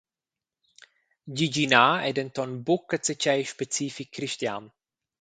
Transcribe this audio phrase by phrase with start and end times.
[1.37, 4.63] Giginar ei denton buca zatgei specific cristian.